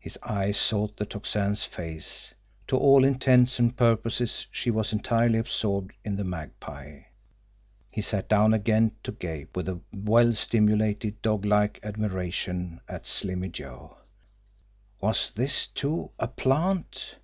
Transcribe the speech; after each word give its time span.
His 0.00 0.18
eyes 0.24 0.58
sought 0.58 0.96
the 0.96 1.06
Tocsin's 1.06 1.62
face. 1.62 2.34
To 2.66 2.76
all 2.76 3.04
intents 3.04 3.60
and 3.60 3.76
purposes 3.76 4.48
she 4.50 4.68
was 4.68 4.92
entirely 4.92 5.38
absorbed 5.38 5.92
in 6.04 6.16
the 6.16 6.24
Magpie. 6.24 7.02
He 7.88 8.02
sat 8.02 8.28
down 8.28 8.52
again 8.52 8.96
to 9.04 9.12
gape, 9.12 9.54
with 9.56 9.80
well 9.92 10.32
stimulated, 10.32 11.22
doglike 11.22 11.78
admiration, 11.84 12.80
at 12.88 13.06
Slimmy 13.06 13.50
Joe. 13.52 13.96
WAS 15.00 15.30
THIS, 15.30 15.68
TOO, 15.68 16.10
A 16.18 16.26
PLANT? 16.26 17.18